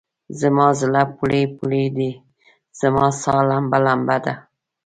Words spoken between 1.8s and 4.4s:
دی، زما سا لمبه لمبه ده